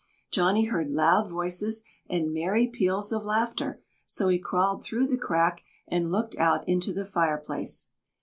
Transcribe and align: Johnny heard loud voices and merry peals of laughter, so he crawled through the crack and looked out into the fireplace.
Johnny 0.31 0.65
heard 0.65 0.89
loud 0.89 1.29
voices 1.29 1.83
and 2.09 2.33
merry 2.33 2.65
peals 2.65 3.11
of 3.11 3.23
laughter, 3.23 3.83
so 4.03 4.29
he 4.29 4.39
crawled 4.39 4.83
through 4.83 5.05
the 5.05 5.15
crack 5.15 5.61
and 5.87 6.11
looked 6.11 6.35
out 6.37 6.67
into 6.67 6.91
the 6.91 7.05
fireplace. 7.05 7.91